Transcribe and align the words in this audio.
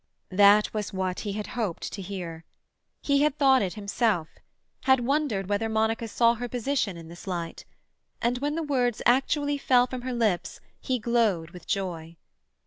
That 0.31 0.73
was 0.73 0.91
what 0.91 1.19
he 1.19 1.33
had 1.33 1.45
hoped 1.53 1.93
to 1.93 2.01
hear. 2.01 2.43
He 3.03 3.21
had 3.21 3.37
thought 3.37 3.61
it 3.61 3.75
himself; 3.75 4.29
had 4.85 5.01
wondered 5.01 5.47
whether 5.47 5.69
Monica 5.69 6.07
saw 6.07 6.33
her 6.33 6.49
position 6.49 6.97
in 6.97 7.07
this 7.07 7.27
light. 7.27 7.65
And 8.19 8.39
when 8.39 8.55
the 8.55 8.63
words 8.63 9.03
actually 9.05 9.59
fell 9.59 9.85
from 9.85 10.01
her 10.01 10.13
lips 10.13 10.59
he 10.79 10.97
glowed 10.97 11.51
with 11.51 11.67
joy. 11.67 12.17